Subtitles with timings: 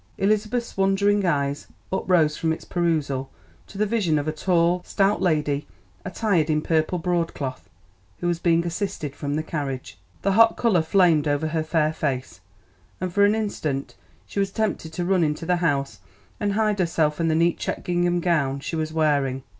[0.17, 3.29] Elizabeth's wondering eyes uprose from its perusal
[3.67, 5.67] to the vision of a tall, stout lady
[6.03, 7.69] attired in purple broadcloth
[8.19, 9.99] who was being assisted from the carriage.
[10.23, 12.39] The hot colour flamed over her fair face,
[12.99, 13.93] and for an instant
[14.25, 15.99] she was tempted to run into the house
[16.39, 19.43] and hide herself and the neat checked gingham gown she was wearing.